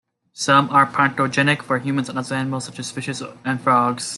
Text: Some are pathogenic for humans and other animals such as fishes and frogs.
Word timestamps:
Some 0.33 0.71
are 0.71 0.87
pathogenic 0.87 1.61
for 1.61 1.77
humans 1.77 2.09
and 2.09 2.17
other 2.17 2.33
animals 2.33 2.65
such 2.65 2.79
as 2.79 2.89
fishes 2.91 3.21
and 3.45 3.61
frogs. 3.61 4.09